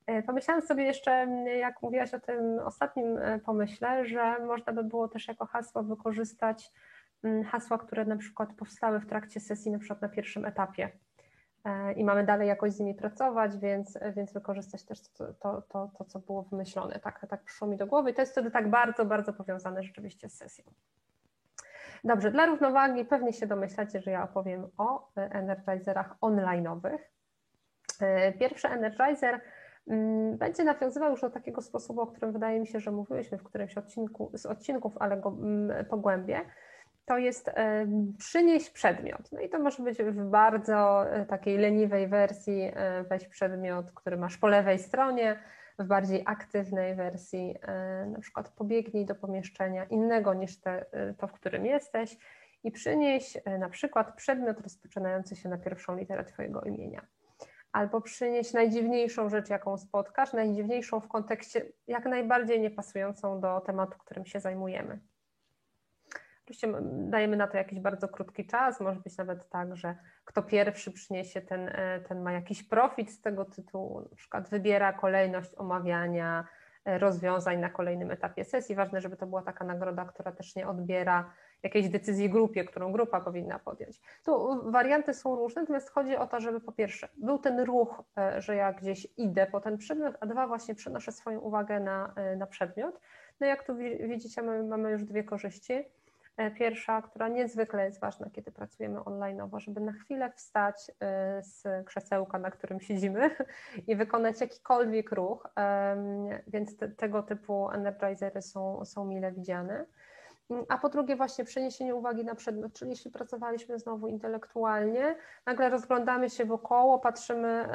[0.09, 1.27] E, pomyślałam sobie jeszcze,
[1.59, 6.71] jak mówiłaś o tym ostatnim e, pomyśle, że można by było też jako hasło wykorzystać
[7.45, 10.89] hasła, które na przykład powstały w trakcie sesji, na przykład na pierwszym etapie.
[11.65, 15.91] E, I mamy dalej jakoś z nimi pracować, więc, więc wykorzystać też to, to, to,
[15.97, 16.99] to, co było wymyślone.
[16.99, 20.29] Tak, tak przyszło mi do głowy i to jest wtedy tak bardzo, bardzo powiązane rzeczywiście
[20.29, 20.65] z sesją.
[22.03, 26.97] Dobrze, dla równowagi pewnie się domyślacie, że ja opowiem o energizerach online'owych.
[28.39, 29.41] Pierwszy energizer Mm,
[30.37, 33.77] będzie nawiązywał już do takiego sposobu, o którym wydaje mi się, że mówiłyśmy w którymś
[33.77, 36.41] odcinku, z odcinków, ale go mm, pogłębię.
[37.05, 37.51] To jest
[38.17, 39.31] przynieść przedmiot.
[39.31, 44.17] No i to może być w bardzo e, takiej leniwej wersji e, weź przedmiot, który
[44.17, 45.39] masz po lewej stronie,
[45.79, 50.85] w bardziej aktywnej wersji e, na przykład pobiegnij do pomieszczenia innego niż te,
[51.17, 52.17] to, w którym jesteś
[52.63, 57.05] i przynieś na przykład przedmiot rozpoczynający się na pierwszą literę Twojego imienia
[57.71, 64.25] albo przynieść najdziwniejszą rzecz, jaką spotkasz, najdziwniejszą w kontekście jak najbardziej niepasującą do tematu, którym
[64.25, 64.99] się zajmujemy.
[66.49, 70.91] Oczywiście dajemy na to jakiś bardzo krótki czas, może być nawet tak, że kto pierwszy
[70.91, 76.47] przyniesie, ten, e, ten ma jakiś profit z tego tytułu, na przykład wybiera kolejność omawiania
[76.86, 78.75] e, rozwiązań na kolejnym etapie sesji.
[78.75, 83.21] Ważne, żeby to była taka nagroda, która też nie odbiera jakiejś decyzji grupie, którą grupa
[83.21, 84.01] powinna podjąć.
[84.25, 88.41] Tu warianty są różne, natomiast chodzi o to, żeby po pierwsze był ten ruch, e,
[88.41, 92.35] że ja gdzieś idę po ten przedmiot, a dwa właśnie przenoszę swoją uwagę na, e,
[92.35, 92.99] na przedmiot.
[93.39, 93.75] No jak tu
[94.07, 95.73] widzicie, mamy, mamy już dwie korzyści.
[96.37, 100.91] E, pierwsza, która niezwykle jest ważna, kiedy pracujemy online, żeby na chwilę wstać
[101.41, 103.29] z krzesełka, na którym siedzimy
[103.87, 105.47] i wykonać jakikolwiek ruch,
[106.47, 109.85] więc te, tego typu energizery są, są mile widziane
[110.69, 116.29] a po drugie właśnie przeniesienie uwagi na przedmiot, czyli jeśli pracowaliśmy znowu intelektualnie, nagle rozglądamy
[116.29, 117.69] się wokoło, patrzymy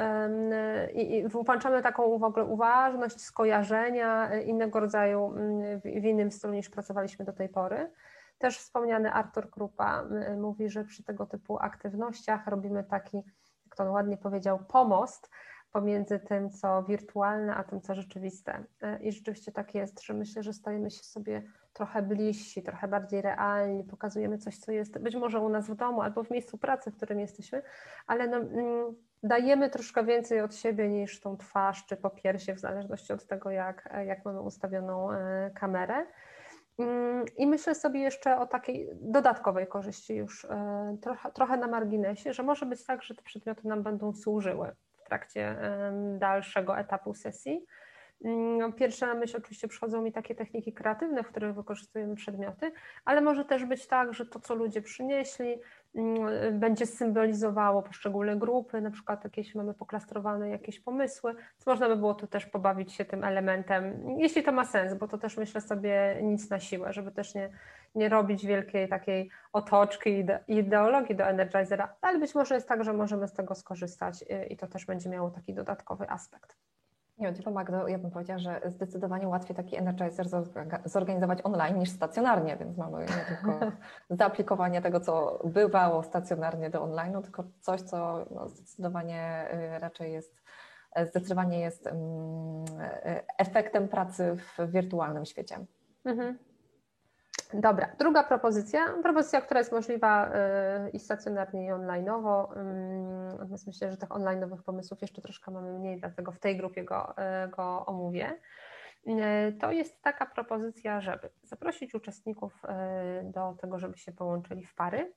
[0.93, 5.33] i włączamy taką w ogóle uważność, skojarzenia e, innego rodzaju
[5.83, 7.91] w innym stylu niż pracowaliśmy do tej pory.
[8.37, 10.03] Też wspomniany Artur Krupa
[10.37, 13.17] mówi, że przy tego typu aktywnościach robimy taki,
[13.65, 15.29] jak to on ładnie powiedział, pomost
[15.71, 18.63] pomiędzy tym, co wirtualne, a tym, co rzeczywiste.
[19.01, 21.43] I rzeczywiście tak jest, że myślę, że stajemy się sobie
[21.75, 26.01] trochę bliżsi, trochę bardziej realni, pokazujemy coś, co jest być może u nas w domu
[26.01, 27.61] albo w miejscu pracy, w którym jesteśmy,
[28.07, 33.13] ale no, mm, dajemy troszkę więcej od siebie niż tą twarz czy popiersie, w zależności
[33.13, 36.05] od tego, jak, jak mamy ustawioną e, kamerę.
[36.79, 42.33] Mm, I myślę sobie jeszcze o takiej dodatkowej korzyści już e, trochę, trochę na marginesie,
[42.33, 45.55] że może być tak, że te przedmioty nam będą służyły w trakcie
[46.19, 47.65] dalszego etapu sesji
[48.23, 52.71] Mm, pierwsze na myśl oczywiście przychodzą mi takie techniki kreatywne, w których wykorzystujemy przedmioty,
[53.05, 55.59] ale może też być tak, że to, co ludzie przynieśli,
[55.95, 61.95] mm, będzie symbolizowało poszczególne grupy, na przykład jakieś mamy poklastrowane jakieś pomysły, więc można by
[61.95, 65.61] było tu też pobawić się tym elementem, jeśli to ma sens, bo to też myślę
[65.61, 67.49] sobie nic na siłę, żeby też nie,
[67.95, 73.27] nie robić wielkiej takiej otoczki ideologii do Energizera, ale być może jest tak, że możemy
[73.27, 76.55] z tego skorzystać y, i to też będzie miało taki dodatkowy aspekt.
[77.17, 80.27] Nie wiem, Magdo, ja bym powiedziała, że zdecydowanie łatwiej taki Energizer
[80.85, 83.59] zorganizować online niż stacjonarnie, więc mamy nie tylko
[84.19, 90.43] zaaplikowanie tego, co bywało stacjonarnie do online, tylko coś, co no, zdecydowanie y, raczej jest
[91.03, 92.01] zdecydowanie jest mm,
[92.81, 95.55] y, efektem pracy w wirtualnym świecie.
[96.05, 96.37] Mhm.
[97.59, 102.47] Dobra, druga propozycja, propozycja, która jest możliwa y, i stacjonarnie i online'owo,
[103.39, 107.15] natomiast myślę, że tych online'owych pomysłów jeszcze troszkę mamy mniej, dlatego w tej grupie go,
[107.45, 108.39] y, go omówię.
[109.07, 109.13] Y,
[109.61, 112.61] to jest taka propozycja, żeby zaprosić uczestników
[113.23, 115.13] do tego, żeby się połączyli w pary.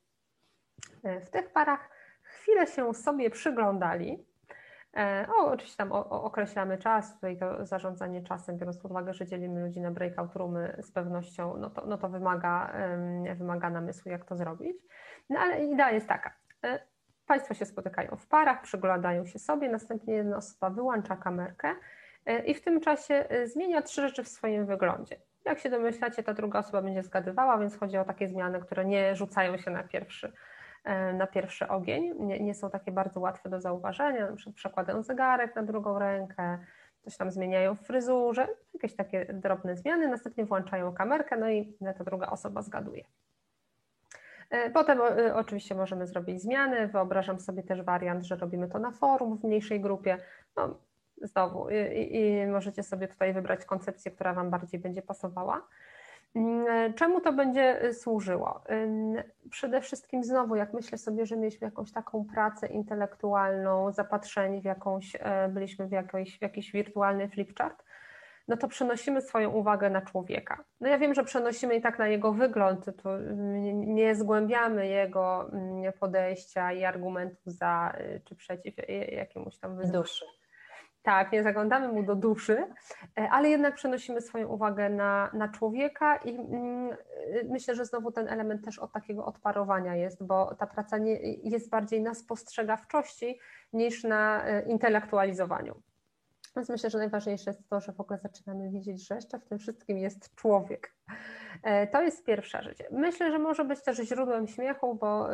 [1.04, 1.90] W tych parach
[2.22, 4.26] chwilę się sobie przyglądali,
[5.28, 9.80] o, oczywiście tam określamy czas, tutaj to zarządzanie czasem, biorąc pod uwagę, że dzielimy ludzi
[9.80, 12.72] na breakout roomy z pewnością, no to, no to wymaga,
[13.36, 14.76] wymaga namysłu, jak to zrobić.
[15.30, 16.34] No ale idea jest taka.
[16.64, 16.78] E,
[17.26, 21.74] państwo się spotykają w parach, przyglądają się sobie, następnie jedna osoba wyłącza kamerkę
[22.26, 25.16] e, i w tym czasie zmienia trzy rzeczy w swoim wyglądzie.
[25.44, 29.16] Jak się domyślacie, ta druga osoba będzie zgadywała, więc chodzi o takie zmiany, które nie
[29.16, 30.32] rzucają się na pierwszy E,
[31.14, 32.14] na pierwszy ogień.
[32.18, 34.30] Nie, nie są takie bardzo łatwe do zauważenia.
[34.30, 36.58] Na przykład przekładają zegarek na drugą rękę,
[37.00, 42.04] coś tam zmieniają w fryzurze, jakieś takie drobne zmiany, następnie włączają kamerkę, no i ta
[42.04, 43.04] druga osoba zgaduje.
[44.50, 46.88] E, potem e, oczywiście możemy zrobić zmiany.
[46.88, 50.18] Wyobrażam sobie też wariant, że robimy to na forum w mniejszej grupie.
[50.56, 50.78] No,
[51.22, 55.62] znowu, i, i możecie sobie tutaj wybrać koncepcję, która Wam bardziej będzie pasowała.
[56.34, 58.62] Mm, czemu to będzie y, służyło?
[59.50, 65.16] Przede wszystkim znowu, jak myślę sobie, że mieliśmy jakąś taką pracę intelektualną, zapatrzeni w jakąś,
[65.20, 67.84] e, byliśmy w jakiś, w jakiś wirtualny flipchart,
[68.48, 70.64] no to przenosimy swoją uwagę na człowieka.
[70.80, 75.50] No ja wiem, że przenosimy i tak na jego wygląd, to mm, nie zgłębiamy jego
[75.52, 78.74] mm, podejścia i argumentów za y, czy przeciw
[79.12, 80.04] jakiemuś tam wyzwaniu.
[81.02, 82.66] Tak, nie zaglądamy mu do duszy,
[83.18, 86.96] e, ale jednak przenosimy swoją uwagę na, na człowieka i mm,
[87.48, 91.70] myślę, że znowu ten element też od takiego odparowania jest, bo ta praca nie, jest
[91.70, 93.38] bardziej na spostrzegawczości
[93.72, 95.82] niż na e, intelektualizowaniu.
[96.58, 99.58] Więc myślę, że najważniejsze jest to, że w ogóle zaczynamy widzieć, że jeszcze w tym
[99.58, 100.94] wszystkim jest człowiek.
[101.62, 102.78] E, to jest pierwsza rzecz.
[102.90, 105.28] Myślę, że może być też źródłem śmiechu, bo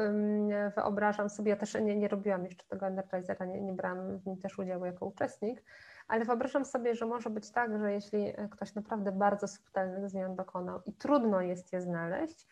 [0.76, 4.36] wyobrażam sobie, ja też nie, nie robiłam jeszcze tego Energizera, nie, nie brałam w nim
[4.36, 5.64] też udziału jako uczestnik,
[6.08, 10.80] ale wyobrażam sobie, że może być tak, że jeśli ktoś naprawdę bardzo subtelnych zmian dokonał
[10.86, 12.46] i trudno jest je znaleźć,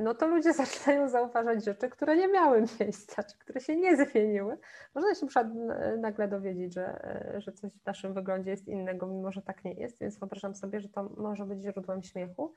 [0.00, 4.58] no to ludzie zaczynają zauważać rzeczy, które nie miały miejsca, czy które się nie zmieniły.
[4.94, 5.46] Można się przykład
[5.98, 7.00] nagle dowiedzieć, że,
[7.38, 10.80] że coś w naszym wyglądzie jest innego, mimo że tak nie jest, więc wyobrażam sobie,
[10.80, 12.54] że to może być źródłem śmiechu.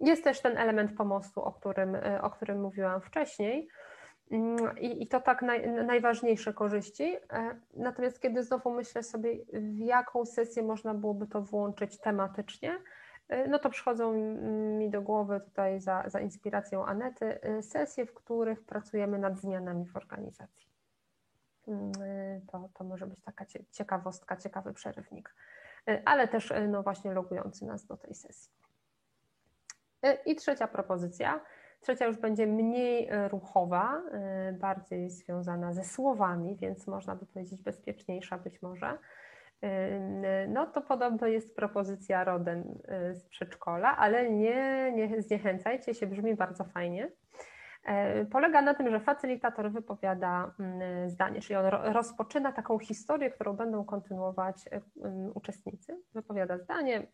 [0.00, 3.68] Jest też ten element pomostu, o którym, o którym mówiłam wcześniej.
[4.80, 7.16] I, I, to tak naj, najważniejsze korzyści.
[7.74, 12.80] Natomiast kiedy znowu myślę sobie, w jaką sesję można byłoby to włączyć tematycznie, E,
[13.48, 14.12] no to przychodzą
[14.78, 19.86] mi do głowy tutaj za, za inspiracją Anety e, sesje, w których pracujemy nad zmianami
[19.86, 20.70] w organizacji.
[21.68, 25.34] Mm, e, to, to może być taka ciekawostka, ciekawy przerywnik,
[26.04, 28.52] ale też no właśnie logujący nas do tej sesji.
[30.26, 31.40] I trzecia propozycja.
[31.80, 34.02] Trzecia już będzie mniej ruchowa,
[34.52, 38.98] bardziej związana ze słowami, więc można by powiedzieć bezpieczniejsza być może
[40.48, 42.78] no to podobno jest propozycja rodem
[43.10, 47.10] y, z przedszkola, ale nie, nie zniechęcajcie się, brzmi bardzo fajnie.
[47.84, 53.52] E, polega na tym, że facylitator wypowiada mm, zdanie, czyli on rozpoczyna taką historię, którą
[53.52, 54.80] będą kontynuować y,
[55.34, 56.00] uczestnicy.
[56.14, 57.06] Wypowiada zdanie,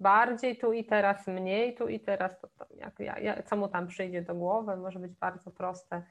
[0.00, 3.86] bardziej tu i teraz, mniej tu i teraz, to, to jak, jak, co mu tam
[3.86, 6.02] przyjdzie do głowy, może być bardzo proste,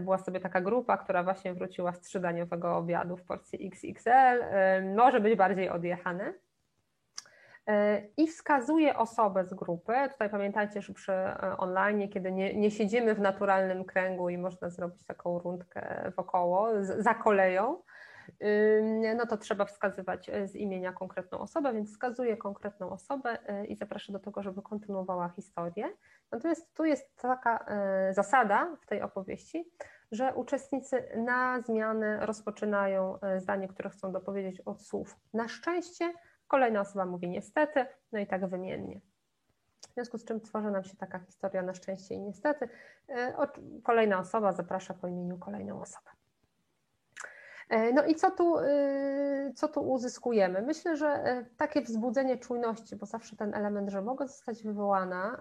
[0.00, 4.44] była sobie taka grupa, która właśnie wróciła z trzydaniowego obiadu w porcji XXL,
[4.94, 6.32] może być bardziej odjechane
[8.16, 9.92] i wskazuje osobę z grupy.
[10.12, 14.70] Tutaj pamiętajcie, że przy e, online, kiedy nie, nie siedzimy w naturalnym kręgu i można
[14.70, 17.82] zrobić taką rundkę wokoło, za koleją,
[19.16, 23.76] no to trzeba wskazywać e, z imienia konkretną osobę, więc wskazuje konkretną osobę e, i
[23.76, 25.84] zaprasza do tego, żeby kontynuowała historię.
[26.32, 27.66] Natomiast tu jest taka
[28.10, 29.70] zasada w tej opowieści,
[30.12, 36.12] że uczestnicy na zmianę rozpoczynają zdanie, które chcą dopowiedzieć od słów na szczęście
[36.48, 39.00] Kolejna osoba mówi niestety, no i tak wymiennie.
[39.90, 42.68] W związku z czym tworzy nam się taka historia na szczęście i niestety.
[43.08, 43.34] E,
[43.82, 46.10] kolejna osoba zaprasza po imieniu kolejną osobę.
[47.68, 50.62] E, no i co tu, e, co tu uzyskujemy?
[50.62, 55.38] Myślę, że takie wzbudzenie czujności, bo zawsze ten element, że mogę zostać wywołana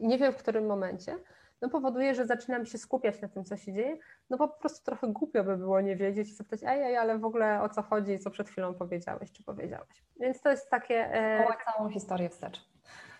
[0.00, 1.18] i nie wiem w którym momencie,
[1.62, 3.96] no powoduje, że zaczynam się skupiać na tym, co się dzieje,
[4.30, 7.18] no bo po prostu trochę głupio by było nie wiedzieć i zapytać, ej, ej, ale
[7.18, 10.04] w ogóle o co chodzi, co przed chwilą powiedziałeś, czy powiedziałeś.
[10.20, 11.14] Więc to jest takie...
[11.14, 11.46] E...
[11.76, 12.68] całą historię wstecz.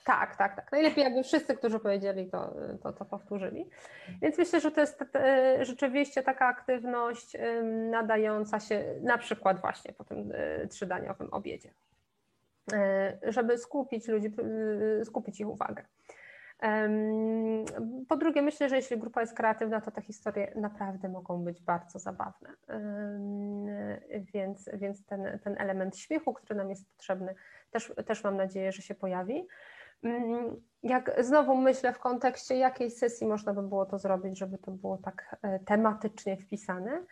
[0.08, 0.72] Tak, tak, tak.
[0.72, 3.70] Najlepiej jakby wszyscy, którzy powiedzieli, to, to, to powtórzyli.
[4.22, 7.36] Więc myślę, że to jest e, rzeczywiście taka aktywność
[7.90, 11.70] nadająca się na przykład właśnie po tym e, trzydaniowym obiedzie,
[12.72, 14.32] e, żeby skupić ludzi,
[15.04, 15.84] skupić ich uwagę.
[18.08, 21.98] Po drugie, myślę, że jeśli grupa jest kreatywna, to te historie naprawdę mogą być bardzo
[21.98, 22.50] zabawne.
[24.34, 27.34] Więc, więc ten, ten element śmiechu, który nam jest potrzebny,
[27.70, 29.46] też, też mam nadzieję, że się pojawi.
[30.82, 34.96] Jak znowu myślę w kontekście jakiej sesji można by było to zrobić, żeby to było
[34.96, 37.04] tak e, tematycznie wpisane,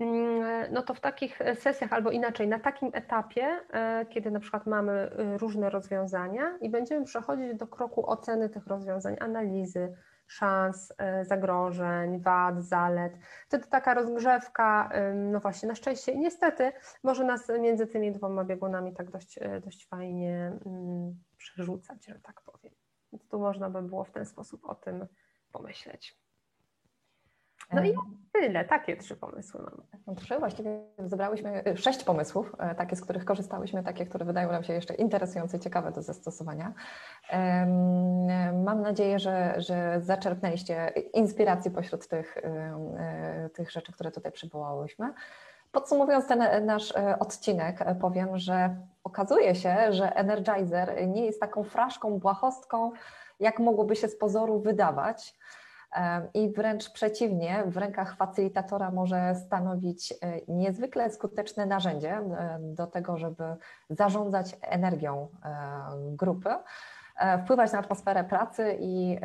[0.00, 4.66] Mm, no to w takich sesjach albo inaczej, na takim etapie, e, kiedy na przykład
[4.66, 9.94] mamy y, różne rozwiązania i będziemy przechodzić do kroku oceny tych rozwiązań, analizy
[10.26, 13.12] szans, e, zagrożeń, wad, zalet.
[13.46, 19.10] Wtedy taka rozgrzewka, no właśnie, na szczęście niestety może nas między tymi dwoma biegunami tak
[19.10, 21.14] dość, e, dość fajnie mm,
[21.50, 22.74] przerzucać, że tak powiem.
[23.12, 25.06] Więc tu można by było w ten sposób o tym
[25.52, 26.24] pomyśleć.
[27.72, 27.94] No i
[28.32, 29.82] tyle, takie trzy pomysły mamy.
[30.06, 34.52] No trzy, właściwie zebrałyśmy y, sześć pomysłów, e, takie, z których korzystałyśmy, takie, które wydają
[34.52, 36.72] nam się jeszcze interesujące i ciekawe do zastosowania.
[38.64, 45.14] Mam nadzieję, że, że zaczerpnęliście inspiracji pośród tych, e, tych rzeczy, które tutaj przywołałyśmy.
[45.74, 52.18] Podsumowując ten nasz e, odcinek, powiem, że okazuje się, że Energizer nie jest taką fraszką,
[52.18, 52.92] błahostką,
[53.40, 55.34] jak mogłoby się z pozoru wydawać.
[56.34, 60.16] I wręcz przeciwnie, w rękach facylitatora może stanowić e,
[60.48, 63.44] niezwykle skuteczne narzędzie e, do tego, żeby
[63.90, 65.50] zarządzać energią e,
[66.16, 66.50] grupy,
[67.44, 69.18] wpływać na atmosferę pracy i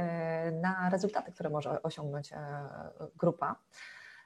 [0.62, 2.34] na rezultaty, które może osiągnąć
[3.18, 3.56] grupa.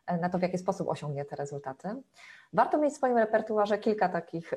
[0.07, 1.89] E, na to, w jaki sposób osiągnie te rezultaty.
[2.53, 4.53] Warto mieć w swoim repertuarze kilka takich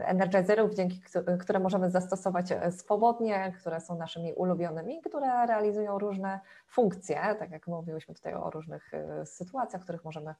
[0.00, 1.02] energizerów, dzięki
[1.40, 7.66] które możemy zastosować e, swobodnie, które są naszymi ulubionymi, które realizują różne funkcje, tak jak
[7.66, 10.34] mówiłyśmy tutaj o różnych e, sytuacjach, w których możemy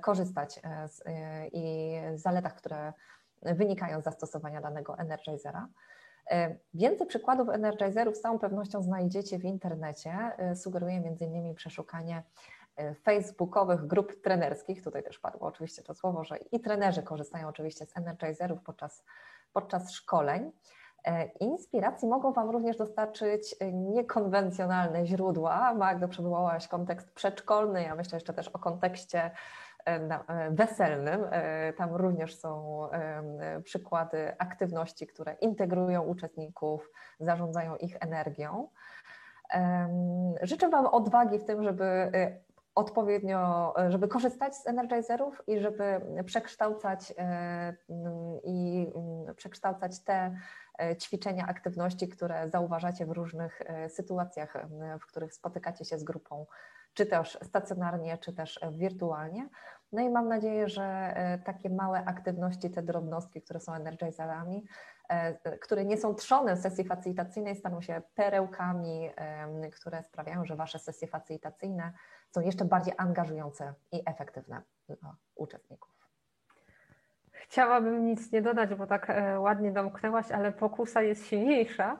[0.00, 0.60] korzystać
[1.52, 2.92] i zaletach, które
[3.42, 5.68] wynikają z zastosowania danego energizera.
[6.74, 10.32] Więcej przykładów energizerów z całą pewnością znajdziecie w internecie.
[10.54, 11.54] Sugeruję m.in.
[11.54, 12.22] przeszukanie
[13.02, 17.96] facebookowych grup trenerskich, tutaj też padło oczywiście to słowo, że i trenerzy korzystają oczywiście z
[17.96, 19.04] energizerów podczas,
[19.52, 20.52] podczas szkoleń.
[21.04, 25.74] E, inspiracji mogą Wam również dostarczyć niekonwencjonalne źródła.
[25.74, 29.30] Magda przywołałaś kontekst przedszkolny, ja myślę jeszcze też o kontekście
[29.84, 31.20] e, weselnym.
[31.76, 32.80] Tam również są
[33.64, 38.68] przykłady aktywności, które integrują uczestników, zarządzają ich energią.
[40.42, 42.10] Życzę Wam odwagi w tym, żeby
[42.78, 47.74] odpowiednio, e, żeby korzystać z energizerów i żeby przekształcać e,
[48.44, 50.36] i mm, przekształcać te
[50.78, 54.66] e, ćwiczenia, aktywności, które zauważacie w różnych sytuacjach,
[55.00, 56.46] w których spotykacie się z grupą,
[56.94, 59.48] czy też stacjonarnie, czy też wirtualnie.
[59.92, 61.14] No i mam nadzieję, że
[61.44, 64.64] takie małe aktywności, te drobnostki, które są energizerami,
[65.60, 69.10] które nie są trzonem sesji facilitacyjnej, staną się perełkami,
[69.72, 71.92] które sprawiają, że Wasze sesje facilitacyjne
[72.30, 75.98] są jeszcze bardziej angażujące i efektywne dla uczestników.
[77.32, 81.98] Chciałabym nic nie dodać, bo tak e, ładnie domknęłaś, ale pokusa jest silniejsza,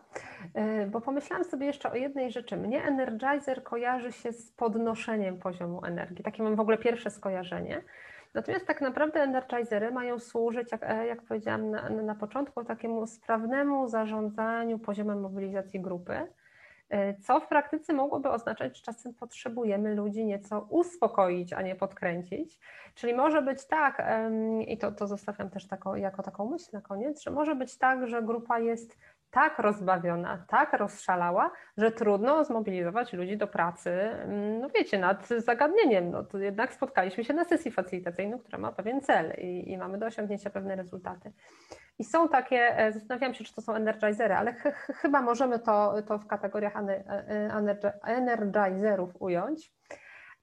[0.54, 2.56] e, bo pomyślałam sobie jeszcze o jednej rzeczy.
[2.56, 6.24] Mnie Energizer kojarzy się z podnoszeniem poziomu energii.
[6.24, 7.82] Takie mam w ogóle pierwsze skojarzenie.
[8.34, 13.88] Natomiast tak naprawdę Energizery mają służyć, jak, e, jak powiedziałam na, na początku, takiemu sprawnemu
[13.88, 16.26] zarządzaniu poziomem mobilizacji grupy
[17.20, 22.58] co w praktyce mogłoby oznaczać, że czasem potrzebujemy ludzi nieco uspokoić, a nie podkręcić.
[22.94, 24.02] Czyli może być tak,
[24.66, 28.06] i to, to zostawiam też taką, jako taką myśl na koniec, że może być tak,
[28.06, 28.98] że grupa jest
[29.30, 36.10] tak rozbawiona, tak rozszalała, że trudno zmobilizować ludzi do pracy, mm, no wiecie, nad zagadnieniem.
[36.10, 39.98] No to jednak spotkaliśmy się na sesji facylitacyjnej, która ma pewien cel i, i mamy
[39.98, 41.32] do osiągnięcia pewne rezultaty.
[41.98, 44.62] I są takie, e, zastanawiam się, czy to są energizery, ale ch
[44.94, 49.72] chyba możemy to, to w kategoriach e, energizerów ująć.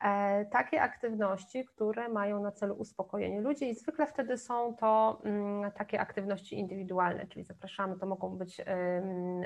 [0.04, 5.72] E, takie aktywności, które mają na celu uspokojenie ludzi i zwykle wtedy są to mm,
[5.72, 8.62] takie aktywności indywidualne, czyli zapraszamy, to mogą być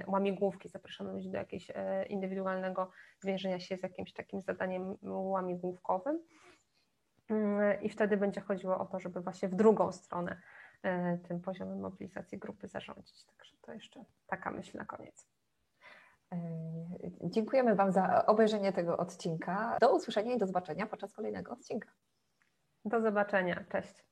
[0.08, 6.20] łamigłówki, zapraszamy ludzi do jakiegoś e, indywidualnego zmierzenia się z jakimś takim zadaniem łamigłówkowym
[7.30, 10.42] mm, i wtedy będzie chodziło o to, żeby właśnie w drugą stronę
[10.84, 13.26] e, tym poziomem mobilizacji grupy zarządzić.
[13.26, 15.39] Także to jeszcze taka myśl na koniec.
[17.24, 19.78] Dziękujemy Wam za obejrzenie tego odcinka.
[19.82, 21.90] Do usłyszenia i do zobaczenia podczas kolejnego odcinka.
[22.86, 23.66] Do zobaczenia.
[23.72, 24.09] Cześć.